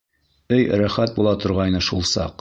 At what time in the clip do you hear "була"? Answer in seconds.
1.19-1.37